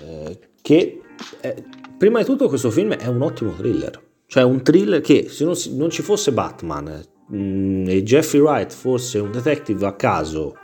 [0.02, 1.02] eh, che
[1.42, 1.54] è,
[1.98, 5.54] prima di tutto questo film è un ottimo thriller, cioè un thriller che se non,
[5.72, 10.56] non ci fosse Batman mh, mm, e Jeffrey Wright fosse un detective a caso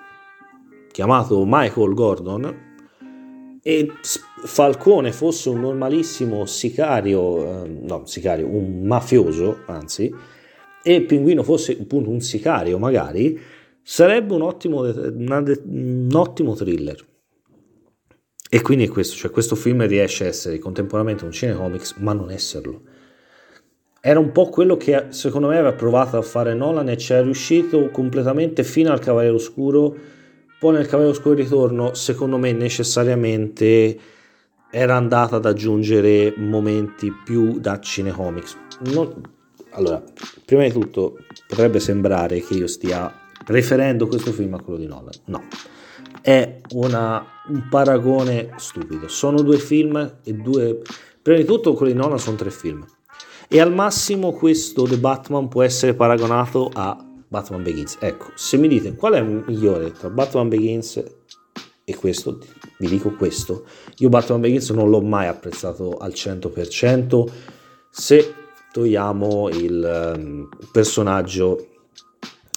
[0.93, 2.65] chiamato Michael Gordon
[3.61, 3.91] e
[4.45, 10.09] Falcone fosse un normalissimo sicario, eh, no, sicario, un mafioso, anzi,
[10.81, 13.37] e Pinguino fosse appunto un sicario magari,
[13.89, 17.01] Sarebbe un ottimo, un ottimo thriller.
[18.49, 22.29] E quindi è questo, cioè questo film riesce a essere contemporaneamente un cinecomics, ma non
[22.29, 22.81] esserlo.
[24.01, 27.23] Era un po' quello che secondo me aveva provato a fare Nolan e ci è
[27.23, 29.95] riuscito completamente fino al Cavaliere Oscuro.
[30.59, 33.97] Poi nel Cavaliere Oscuro Ritorno, secondo me necessariamente
[34.69, 38.57] era andata ad aggiungere momenti più da cinecomics.
[38.91, 39.21] Non...
[39.71, 40.03] Allora,
[40.43, 45.13] prima di tutto potrebbe sembrare che io stia preferendo questo film a quello di Nolan.
[45.27, 45.43] No,
[46.21, 49.07] è una, un paragone stupido.
[49.07, 50.81] Sono due film e due...
[51.21, 52.85] Prima di tutto quello di Nolan sono tre film.
[53.47, 57.95] E al massimo questo The Batman può essere paragonato a Batman Begins.
[58.01, 61.01] Ecco, se mi dite qual è il migliore tra Batman Begins
[61.85, 62.39] e questo,
[62.79, 63.63] vi dico questo.
[63.99, 67.23] Io Batman Begins non l'ho mai apprezzato al 100%.
[67.89, 68.33] Se
[68.73, 71.76] togliamo il um, personaggio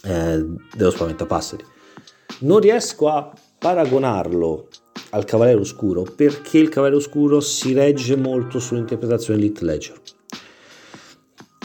[0.03, 1.65] eh, dello spaventapasseri.
[2.41, 4.69] Non riesco a paragonarlo
[5.11, 10.01] al Cavaliere Oscuro perché il Cavaliere Oscuro si regge molto sull'interpretazione di Heath Ledger.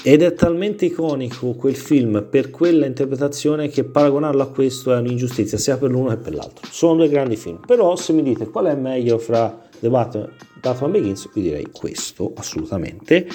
[0.08, 5.58] Ed è talmente iconico quel film per quella interpretazione che paragonarlo a questo è un'ingiustizia
[5.58, 6.68] sia per l'uno che per l'altro.
[6.70, 10.92] Sono due grandi film, però se mi dite qual è meglio fra The Batman, Batman
[10.92, 13.28] Begins, vi direi questo assolutamente.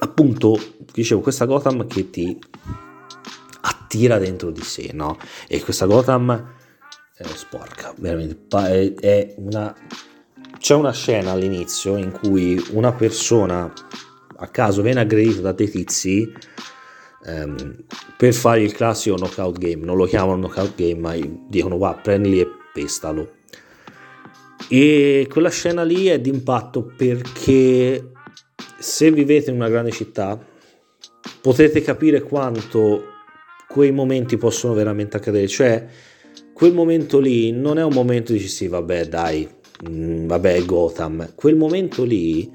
[0.00, 0.58] Appunto,
[0.92, 2.36] dicevo, questa Gotham che ti
[3.86, 5.16] attira dentro di sé, no?
[5.46, 6.54] E questa Gotham
[7.16, 9.74] è sporca, veramente, è una...
[10.58, 13.72] C'è una scena all'inizio in cui una persona
[14.38, 16.32] a caso viene aggredita da dei tizi
[17.24, 17.84] ehm,
[18.16, 21.14] per fare il classico knockout game, non lo chiamano knockout game, ma
[21.46, 23.34] dicono va, prendili e pestalo.
[24.68, 28.12] E quella scena lì è d'impatto perché
[28.78, 30.42] se vivete in una grande città
[31.40, 33.15] potete capire quanto
[33.76, 35.86] quei momenti possono veramente accadere, cioè
[36.54, 39.46] quel momento lì non è un momento di sì vabbè dai,
[39.82, 42.50] mh, mm, vabbè Gotham, quel momento lì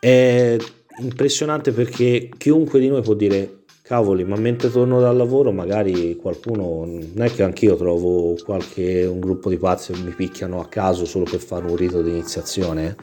[0.00, 0.56] è
[0.98, 6.84] impressionante perché chiunque di noi può dire cavoli, ma mentre torno dal lavoro magari qualcuno,
[6.84, 11.04] non è che anch'io trovo qualche, un gruppo di pazzi che mi picchiano a caso
[11.04, 12.96] solo per fare un rito di iniziazione.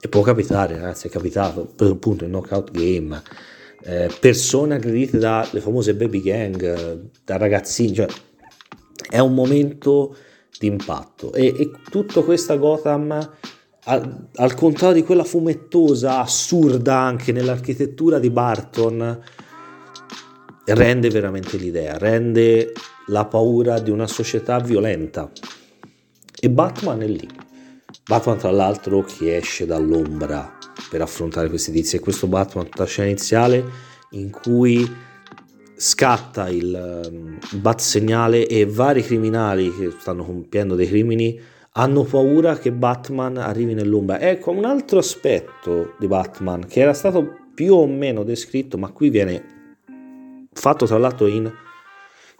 [0.00, 3.22] E può capitare, ragazzi, è capitato, per appunto il knockout game
[3.84, 8.06] eh, persone aggredite dalle famose baby gang, da ragazzini, cioè
[9.10, 10.16] è un momento
[10.58, 13.32] di impatto e, e tutta questa Gotham
[13.86, 19.20] al, al, contrario di quella fumettosa, assurda anche nell'architettura di Barton,
[20.64, 22.72] rende veramente l'idea, rende
[23.08, 25.30] la paura di una società violenta.
[26.40, 27.28] E Batman è lì.
[28.06, 30.53] Batman, tra l'altro, che esce dall'ombra
[30.94, 31.96] per affrontare questi tizi.
[31.96, 33.64] E questo Batman, la scena iniziale
[34.10, 34.88] in cui
[35.74, 41.40] scatta il, il bat segnale e vari criminali che stanno compiendo dei crimini
[41.72, 44.20] hanno paura che Batman arrivi nell'ombra.
[44.20, 49.10] Ecco, un altro aspetto di Batman che era stato più o meno descritto, ma qui
[49.10, 49.42] viene
[50.52, 51.52] fatto tra l'altro in,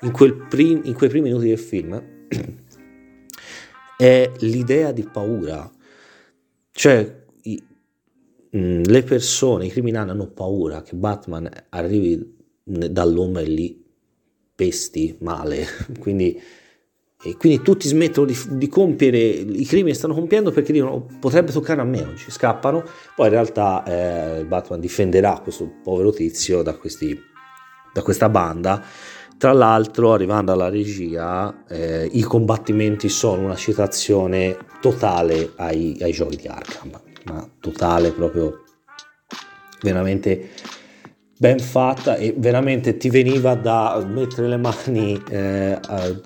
[0.03, 0.13] in,
[0.49, 2.01] prim, in quei primi minuti del film,
[3.99, 5.69] è l'idea di paura.
[6.71, 7.23] Cioè,
[8.57, 13.85] le persone, i criminali hanno paura che Batman arrivi dall'ombra e li
[14.55, 15.67] pesti male,
[15.99, 16.41] quindi,
[17.37, 21.81] quindi tutti smettono di, di, compiere i crimini che stanno compiendo perché dicono potrebbe toccare
[21.81, 22.85] a me oggi, scappano,
[23.17, 23.83] poi in realtà
[24.39, 27.19] eh, Batman difenderà questo povero tizio da, questi,
[27.93, 28.83] da questa banda.
[29.37, 36.37] Tra l'altro, arrivando alla regia, eh, i combattimenti sono una citazione totale ai, ai giochi
[36.37, 38.63] di Arkham ma totale proprio
[39.83, 40.51] veramente
[41.37, 45.79] ben fatta e veramente ti veniva da mettere le mani eh,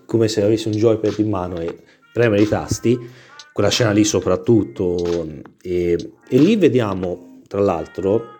[0.07, 1.77] come se avessi un joypad in mano e
[2.13, 2.99] premere i tasti
[3.53, 5.27] quella scena lì soprattutto
[5.61, 8.37] e, e lì vediamo tra l'altro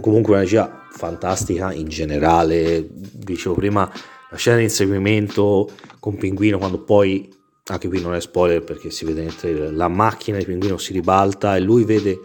[0.00, 3.90] comunque una regia fantastica in generale dicevo prima
[4.30, 7.36] la scena di inseguimento con Pinguino quando poi
[7.68, 10.92] anche qui non è spoiler perché si vede nel trailer, la macchina di Pinguino si
[10.92, 12.20] ribalta e lui vede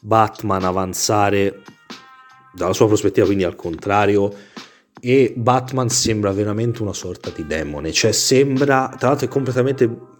[0.00, 1.62] Batman avanzare
[2.54, 4.32] dalla sua prospettiva, quindi al contrario,
[4.98, 10.14] e Batman sembra veramente una sorta di demone, cioè sembra, tra l'altro è completamente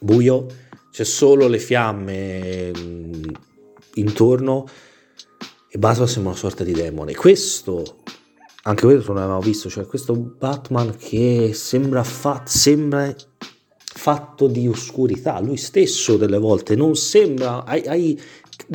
[0.00, 0.46] buio,
[0.90, 3.22] c'è solo le fiamme mm,
[3.94, 4.66] intorno
[5.68, 7.14] e Batman sembra una sorta di demone.
[7.14, 8.02] Questo,
[8.64, 13.14] anche questo non avevamo visto, cioè questo Batman che sembra, fa, sembra
[14.00, 18.20] fatto di oscurità, lui stesso delle volte non sembra, ai, ai,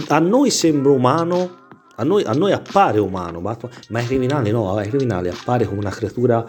[0.09, 1.63] a noi sembra umano,
[1.95, 3.57] a noi, a noi appare umano, ma,
[3.89, 6.47] ma ai criminali no, ai criminali appare come una creatura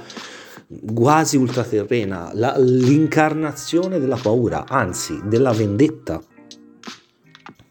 [0.92, 6.22] quasi ultraterrena, la, l'incarnazione della paura, anzi della vendetta,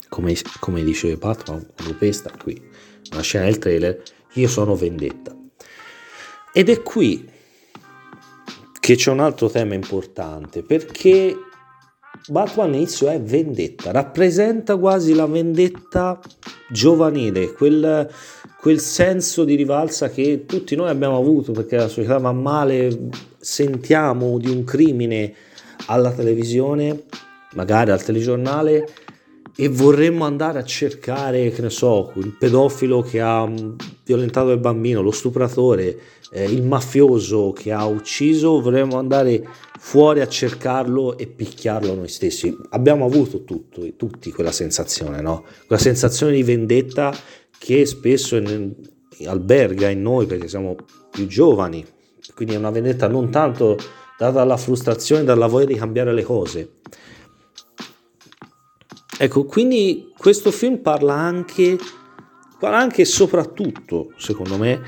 [0.09, 2.59] come, come dice Batman quando pesta qui,
[3.11, 4.01] una scena del trailer,
[4.33, 5.35] io sono vendetta.
[6.51, 7.33] Ed è qui
[8.85, 11.35] che c'è un altro tema importante perché
[12.27, 16.19] Batman all'inizio è vendetta, rappresenta quasi la vendetta
[16.69, 18.07] giovanile, quel,
[18.59, 24.37] quel, senso di rivalsa che tutti noi abbiamo avuto perché la società va male, sentiamo
[24.37, 25.33] di un crimine
[25.87, 27.05] alla televisione,
[27.53, 28.87] magari al telegiornale
[29.57, 33.49] e vorremmo andare a cercare, che ne so, il pedofilo che ha
[34.03, 35.97] violentato il bambino, lo stupratore,
[36.31, 39.47] eh, il mafioso che ha ucciso, vorremmo andare
[39.79, 42.55] fuori a cercarlo e picchiarlo noi stessi.
[42.71, 45.45] Abbiamo avuto tutto, tutti quella sensazione, no?
[45.65, 47.15] Quella sensazione di vendetta
[47.57, 48.73] che spesso in,
[49.25, 50.75] alberga in noi perché siamo
[51.09, 51.85] più giovani,
[52.33, 53.77] quindi è una vendetta non tanto
[54.17, 56.69] data dalla frustrazione, dalla voglia di cambiare le cose.
[59.17, 61.77] Ecco, quindi questo film parla anche,
[62.59, 64.81] parla anche e soprattutto, secondo me,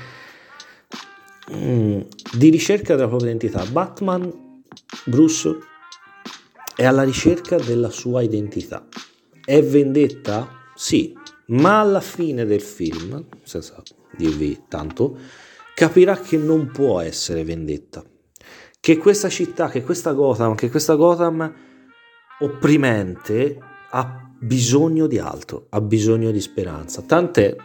[1.50, 2.00] mm,
[2.34, 3.64] di ricerca della propria identità.
[3.64, 4.62] Batman
[5.06, 5.56] Bruce
[6.76, 8.86] è alla ricerca della sua identità.
[9.42, 10.46] È vendetta?
[10.74, 13.82] Sì, ma alla fine del film, senza
[14.14, 15.16] dirvi tanto,
[15.74, 18.04] capirà che non può essere vendetta.
[18.78, 21.52] Che questa città, che questa Gotham, che questa Gotham
[22.40, 27.02] opprimente ha bisogno di altro, ha bisogno di speranza.
[27.02, 27.56] Tant'è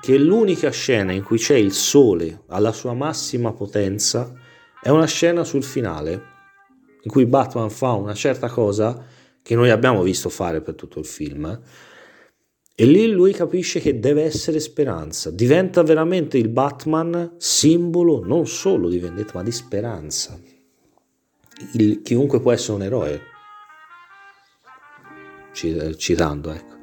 [0.00, 4.32] che l'unica scena in cui c'è il sole alla sua massima potenza
[4.80, 6.36] è una scena sul finale
[7.02, 9.04] in cui Batman fa una certa cosa
[9.42, 11.60] che noi abbiamo visto fare per tutto il film.
[12.80, 18.88] E lì lui capisce che deve essere speranza, diventa veramente il Batman simbolo non solo
[18.88, 20.38] di vendetta ma di speranza.
[21.72, 23.20] Il, chiunque può essere un eroe,
[25.96, 26.76] citando, ecco.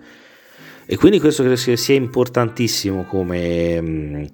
[0.86, 4.32] E quindi questo credo sia importantissimo come,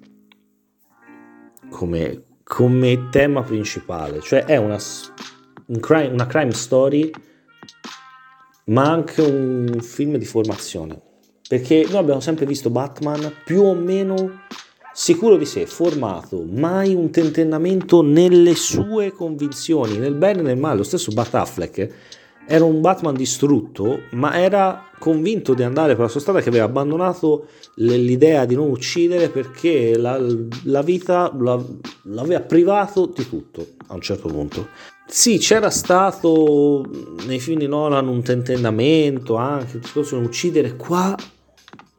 [1.70, 4.78] come, come tema principale, cioè è una
[5.72, 7.10] un crime, una crime story,
[8.66, 11.00] ma anche un film di formazione.
[11.48, 14.40] Perché noi abbiamo sempre visto Batman più o meno
[14.94, 20.78] sicuro di sé, formato, mai un tentennamento nelle sue convinzioni, nel bene e nel male.
[20.78, 21.94] Lo stesso Bat Affleck
[22.46, 26.64] era un Batman distrutto, ma era convinto di andare per la sua strada che aveva
[26.64, 30.20] abbandonato l'idea di non uccidere perché la,
[30.64, 31.32] la vita
[32.04, 34.68] l'aveva privato di tutto a un certo punto.
[35.06, 36.84] Sì, c'era stato
[37.26, 41.16] nei film di Nolan un tentennamento anche, il discorso di uccidere, qua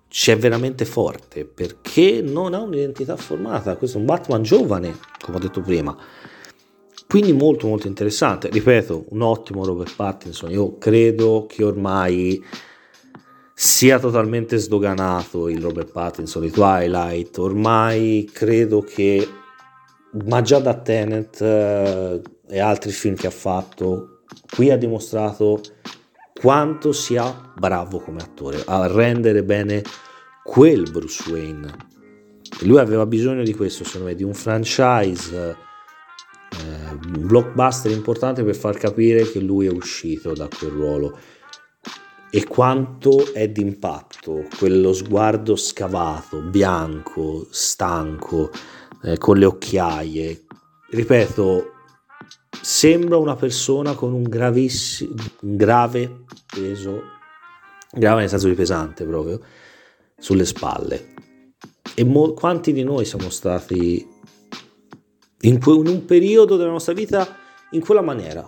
[0.07, 5.39] c'è veramente forte perché non ha un'identità formata, questo è un Batman giovane, come ho
[5.39, 5.95] detto prima
[7.07, 12.43] quindi molto molto interessante, ripeto, un ottimo Robert Pattinson, io credo che ormai
[13.53, 19.27] sia totalmente sdoganato il Robert Pattinson di Twilight, ormai credo che,
[20.25, 24.23] ma già da Tenet eh, e altri film che ha fatto,
[24.55, 25.61] qui ha dimostrato
[26.33, 29.83] quanto sia bravo come attore a rendere bene
[30.43, 31.91] quel Bruce Wayne.
[32.61, 35.55] Lui aveva bisogno di questo, secondo me, di un franchise
[36.93, 41.17] un blockbuster importante per far capire che lui è uscito da quel ruolo
[42.35, 48.49] e quanto è d'impatto quello sguardo scavato, bianco, stanco,
[49.03, 50.45] eh, con le occhiaie.
[50.89, 51.71] Ripeto,
[52.59, 57.01] sembra una persona con un gravissimo, grave peso,
[57.91, 59.39] grave nel senso di pesante proprio,
[60.17, 61.13] sulle spalle.
[61.93, 64.07] E mo- quanti di noi siamo stati
[65.43, 67.27] in, que- in un periodo della nostra vita
[67.71, 68.47] in quella maniera.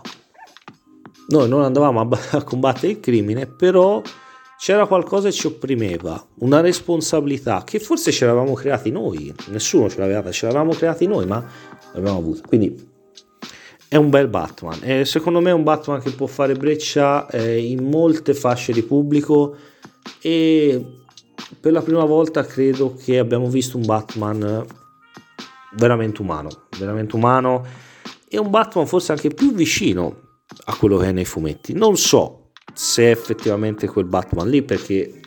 [1.28, 4.02] Noi non andavamo a, a combattere il crimine, però
[4.58, 9.98] c'era qualcosa che ci opprimeva, una responsabilità che forse ce l'avevamo creati noi, nessuno ce
[9.98, 11.44] l'aveva, ce l'avevamo creati noi, ma
[11.92, 12.46] l'abbiamo avuta.
[12.46, 12.94] Quindi
[13.88, 17.58] è un bel Batman e secondo me è un Batman che può fare breccia eh,
[17.58, 19.54] in molte fasce di pubblico
[20.20, 20.84] e
[21.60, 24.64] per la prima volta credo che abbiamo visto un Batman
[25.76, 27.64] veramente umano, veramente umano
[28.28, 30.24] e un Batman forse anche più vicino
[30.64, 31.72] a quello che è nei fumetti.
[31.72, 35.20] Non so se è effettivamente quel Batman lì perché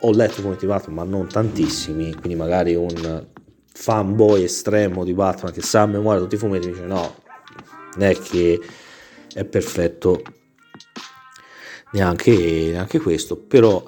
[0.00, 3.26] ho letto fumetti Batman ma non tantissimi, quindi magari un
[3.72, 7.14] fanboy estremo di Batman che sa a memoria tutti i fumetti dice no,
[7.96, 8.60] non è che
[9.32, 10.22] è perfetto
[11.92, 13.82] neanche, neanche questo, però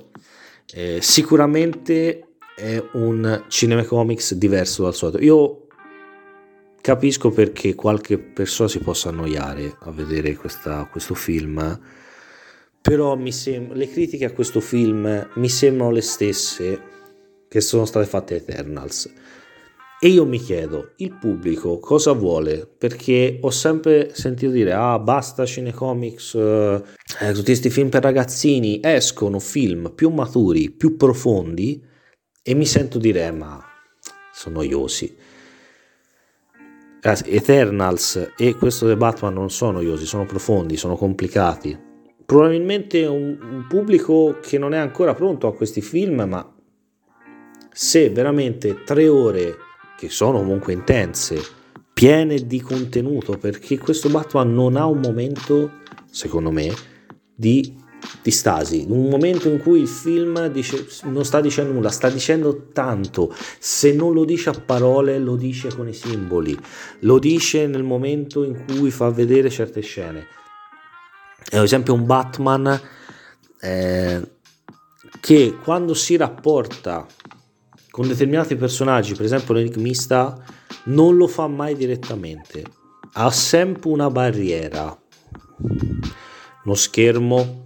[0.74, 5.22] eh, sicuramente è un cinema comics diverso dal solito.
[5.22, 5.61] Io
[6.82, 11.80] Capisco perché qualche persona si possa annoiare a vedere questa, questo film,
[12.80, 16.80] però sem- le critiche a questo film mi sembrano le stesse
[17.46, 19.14] che sono state fatte a Eternals.
[20.00, 22.66] E io mi chiedo, il pubblico cosa vuole?
[22.66, 26.82] Perché ho sempre sentito dire, ah basta cinecomics, eh,
[27.28, 31.80] tutti questi film per ragazzini, escono film più maturi, più profondi
[32.42, 33.64] e mi sento dire, eh, ma
[34.32, 35.30] sono noiosi.
[37.04, 41.76] Eternals e questo The Batman non sono noiosi, sono profondi, sono complicati.
[42.24, 46.54] probabilmente un, un pubblico che non è ancora pronto a questi film, ma
[47.72, 49.56] se veramente tre ore
[49.98, 51.40] che sono comunque intense,
[51.92, 55.72] piene di contenuto, perché questo Batman non ha un momento,
[56.10, 56.72] secondo me,
[57.34, 57.76] di,
[58.22, 62.68] di stasi, un momento in cui il film dice, non sta dicendo nulla, sta dicendo
[62.72, 66.56] tanto, se non lo dice a parole lo dice con i simboli,
[67.00, 70.26] lo dice nel momento in cui fa vedere certe scene.
[71.50, 72.80] Ad esempio un Batman
[73.60, 74.30] eh,
[75.20, 77.06] che quando si rapporta
[77.90, 80.42] con determinati personaggi, per esempio l'enigmista,
[80.84, 82.64] non lo fa mai direttamente,
[83.14, 84.98] ha sempre una barriera,
[86.64, 87.61] uno schermo,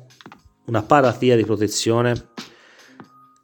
[0.66, 2.30] una paratia di protezione.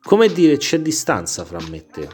[0.03, 2.09] Come dire, c'è distanza fra me e te.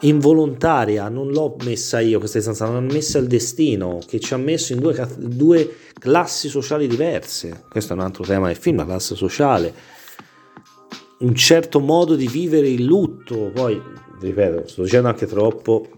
[0.00, 4.72] Involontaria, non l'ho messa io questa distanza, l'ho messa il destino che ci ha messo
[4.72, 7.64] in due, due classi sociali diverse.
[7.68, 10.00] Questo è un altro tema del film, la classe sociale
[11.22, 13.80] un certo modo di vivere il lutto, poi
[14.20, 15.88] ripeto, sto dicendo anche troppo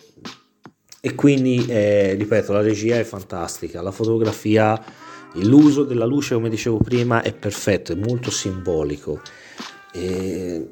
[1.01, 4.83] e quindi eh, ripeto, la regia è fantastica, la fotografia,
[5.43, 9.21] l'uso della luce come dicevo prima è perfetto, è molto simbolico.
[9.93, 10.69] E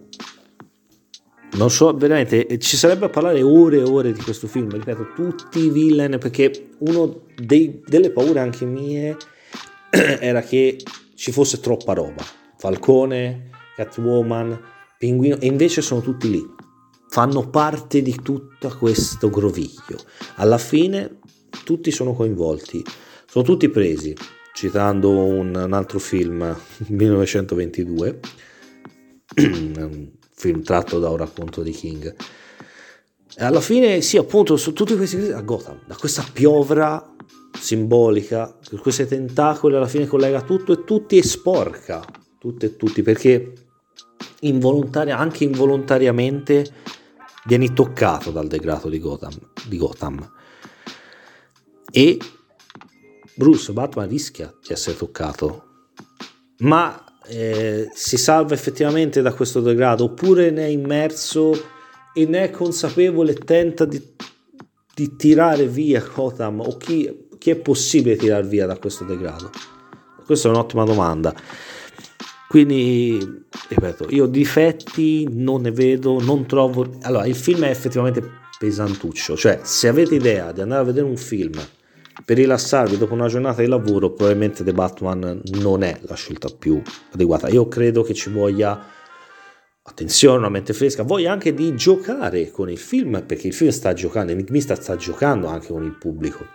[1.52, 5.58] non so veramente, ci sarebbe a parlare ore e ore di questo film, ripeto, tutti
[5.58, 9.16] i villain, perché una delle paure anche mie
[9.90, 10.78] era che
[11.14, 12.24] ci fosse troppa roba.
[12.56, 14.58] Falcone, Catwoman,
[14.96, 16.42] Pinguino, e invece sono tutti lì,
[17.08, 19.98] fanno parte di tutto questo groviglio.
[20.36, 21.18] Alla fine
[21.64, 22.82] tutti sono coinvolti,
[23.26, 24.16] sono tutti presi,
[24.52, 26.56] citando un, un altro film,
[26.88, 28.20] 1922,
[29.36, 32.14] un film tratto da un racconto di King.
[33.34, 37.14] E alla fine, sì, appunto, su tutti questi a Gotham, da questa piovra
[37.58, 42.04] simbolica, questi tentacoli alla fine collega tutto e tutti e sporca,
[42.38, 43.52] tutte e tutti, perché
[44.40, 46.66] involontaria, anche involontariamente
[47.44, 50.30] vieni toccato dal degrado di Gotham, di Gotham.
[51.90, 52.18] E
[53.34, 55.64] Bruce Batman rischia di essere toccato,
[56.58, 61.52] ma eh, si salva effettivamente da questo degrado oppure ne è immerso
[62.12, 64.02] e ne è consapevole e tenta di,
[64.94, 69.50] di tirare via Gotham o chi, chi è possibile tirare via da questo degrado?
[70.24, 71.34] Questa è un'ottima domanda.
[72.48, 76.98] Quindi, ripeto, io difetti non ne vedo, non trovo...
[77.00, 78.22] Allora, il film è effettivamente
[78.58, 81.58] pesantuccio, cioè se avete idea di andare a vedere un film
[82.24, 86.80] per rilassarvi dopo una giornata di lavoro, probabilmente The Batman non è la scelta più
[87.12, 87.48] adeguata.
[87.48, 88.84] Io credo che ci voglia
[89.82, 93.92] attenzione, una mente fresca, voglia anche di giocare con il film, perché il film sta
[93.92, 96.46] giocando, Enigmista sta giocando anche con il pubblico.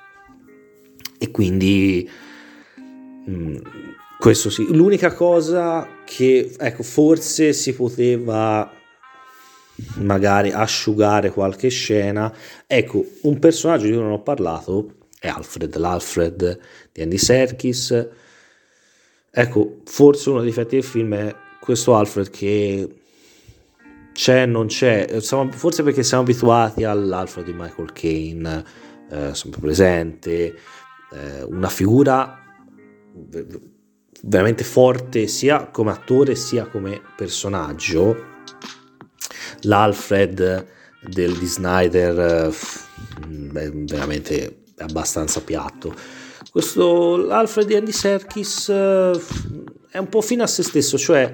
[1.19, 2.09] E quindi
[3.25, 3.55] mh, mm,
[4.19, 8.71] questo sì, l'unica cosa che ecco, forse si poteva
[9.95, 12.33] magari asciugare qualche scena.
[12.65, 16.59] Ecco, un personaggio di cui non ho parlato è Alfred, l'Alfred
[16.91, 18.07] di Andy Serkis.
[19.29, 23.01] Ecco, forse uno dei difetti del film è questo Alfred che
[24.13, 28.65] c'è, non c'è, siamo, forse perché siamo abituati all'Alfred di Michael Caine,
[29.09, 30.55] eh, sempre presente,
[31.11, 32.41] eh, una figura
[34.23, 38.35] veramente forte sia come attore sia come personaggio.
[39.61, 40.65] L'Alfred
[41.01, 45.93] del di Snyder è veramente abbastanza piatto.
[46.51, 49.11] Questo l'Alfred di Andy Serkis eh,
[49.89, 51.33] è un po' fine a se stesso, cioè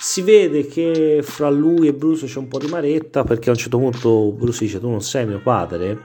[0.00, 3.58] si vede che fra lui e Bruce c'è un po' di maretta perché a un
[3.58, 5.98] certo punto Bruce dice tu non sei mio padre,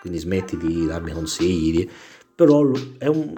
[0.00, 1.88] quindi smetti di darmi consigli,
[2.34, 3.34] però è un,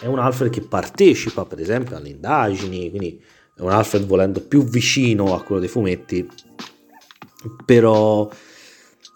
[0.00, 3.22] è un Alfred che partecipa per esempio alle indagini, quindi
[3.54, 6.28] è un Alfred volendo più vicino a quello dei fumetti,
[7.64, 8.28] però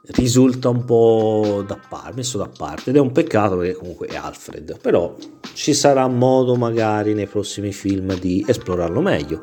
[0.06, 4.16] risulta un po' da par- messo da parte ed è un peccato perché comunque è
[4.16, 5.14] Alfred, però
[5.54, 9.42] ci sarà modo magari nei prossimi film di esplorarlo meglio.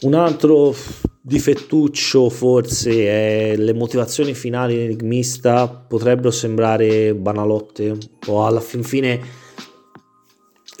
[0.00, 0.74] Un altro
[1.20, 9.20] difettuccio forse è le motivazioni finali in Enigmista potrebbero sembrare banalotte o alla fin fine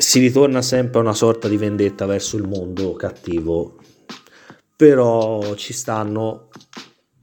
[0.00, 3.78] si ritorna sempre a una sorta di vendetta verso il mondo cattivo,
[4.76, 6.50] però ci stanno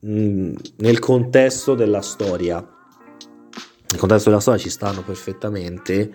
[0.06, 2.56] mm, nel contesto della storia.
[2.58, 6.14] Nel contesto della storia ci stanno perfettamente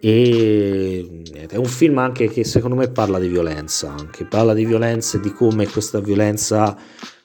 [0.00, 5.16] e è un film anche che secondo me parla di violenza, anche parla di violenza
[5.16, 6.76] e di come questa violenza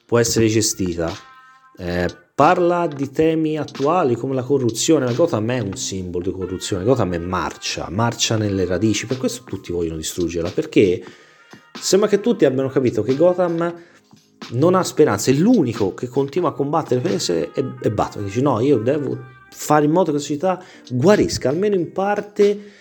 [0.06, 1.12] può essere gestita.
[1.76, 5.04] Eh, parla di temi attuali come la corruzione.
[5.04, 9.44] La Gotham è un simbolo di corruzione, Gotham è marcia, marcia nelle radici, per questo
[9.44, 11.04] tutti vogliono distruggerla, perché
[11.78, 13.74] sembra che tutti abbiano capito che Gotham
[14.50, 18.24] non ha speranza, è l'unico che continua a combattere per essere è, è Batman.
[18.24, 19.18] Dici no, io devo
[19.50, 22.78] fare in modo che la società guarisca, almeno in parte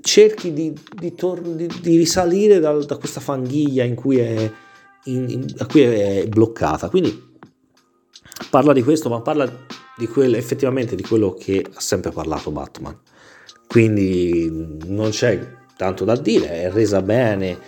[0.00, 4.52] cerchi di, di, tor- di, di risalire da, da, questa fanghiglia in cui è,
[5.04, 6.88] in, in, a cui è bloccata.
[6.88, 7.30] Quindi
[8.50, 9.50] parla di questo, ma parla
[9.96, 12.98] di quello, effettivamente di quello che ha sempre parlato Batman.
[13.66, 15.40] Quindi non c'è
[15.76, 17.58] tanto da dire, è resa bene.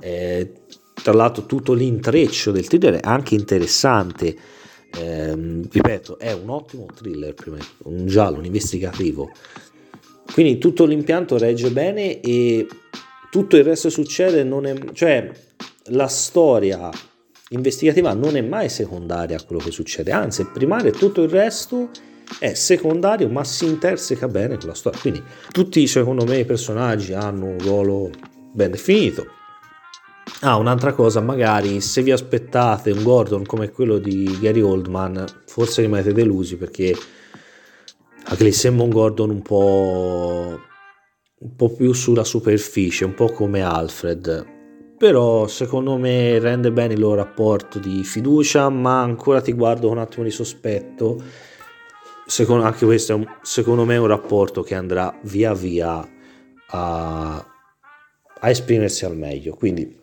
[0.00, 0.61] Eh,
[1.02, 4.36] tra l'altro tutto l'intreccio del thriller è anche interessante.
[4.94, 5.34] Eh,
[5.70, 7.34] ripeto, è un ottimo thriller,
[7.84, 9.30] un giallo, un investigativo.
[10.32, 12.66] Quindi tutto l'impianto regge bene e
[13.30, 15.30] tutto il resto succede, non è, cioè
[15.86, 16.90] la storia
[17.48, 21.28] investigativa non è mai secondaria a quello che succede, anzi è primaria e tutto il
[21.28, 21.90] resto
[22.38, 25.00] è secondario ma si interseca bene con la storia.
[25.00, 28.10] Quindi tutti secondo me i personaggi hanno un ruolo
[28.52, 29.40] ben definito.
[30.40, 35.82] Ah, un'altra cosa, magari se vi aspettate un Gordon come quello di Gary Oldman, forse
[35.82, 36.94] rimanete delusi perché
[38.24, 40.60] anche lì sembra un Gordon un po',
[41.38, 44.60] un po' più sulla superficie, un po' come Alfred
[45.02, 49.96] però secondo me rende bene il loro rapporto di fiducia, ma ancora ti guardo con
[49.96, 51.20] un attimo di sospetto.
[52.24, 56.08] Secondo, anche questo è un, secondo me un rapporto che andrà via via
[56.68, 59.56] a, a esprimersi al meglio.
[59.56, 60.01] Quindi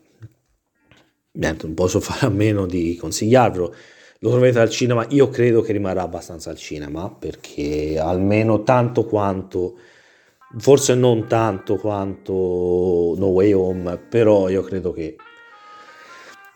[1.39, 3.73] niente, non posso fare a meno di consigliarvelo.
[4.21, 9.77] Lo troverete al cinema, io credo che rimarrà abbastanza al cinema perché almeno tanto quanto
[10.57, 12.33] forse non tanto quanto
[13.17, 15.15] No Way Home, però io credo che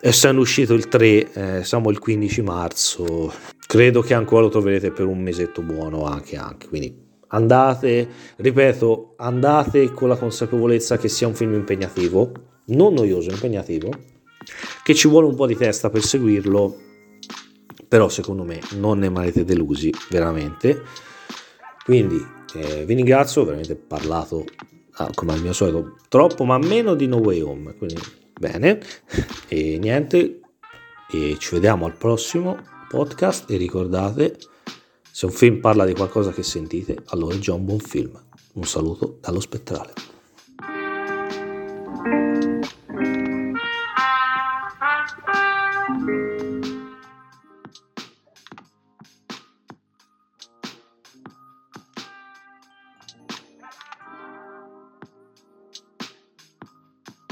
[0.02, 3.32] essendo uscito il 3, eh, siamo il 15 marzo,
[3.66, 6.68] credo che ancora lo troverete per un mesetto buono anche, anche.
[6.68, 8.08] quindi andate,
[8.38, 12.32] ripeto, andate con la consapevolezza che sia un film impegnativo,
[12.66, 13.90] non noioso, impegnativo,
[14.84, 16.78] che ci vuole un po' di testa per seguirlo,
[17.88, 20.82] però secondo me non ne rimarrete delusi, veramente.
[21.84, 24.45] Quindi eh, vi ringrazio, veramente parlato
[24.93, 27.76] ah, come al mio solito troppo, ma meno di No Way Home.
[27.76, 28.01] Quindi
[28.39, 28.80] bene,
[29.47, 30.39] e niente,
[31.11, 32.57] e ci vediamo al prossimo
[32.89, 34.38] podcast e ricordate,
[35.11, 38.20] se un film parla di qualcosa che sentite, allora è già un buon film.
[38.53, 40.12] Un saluto dallo spettrale.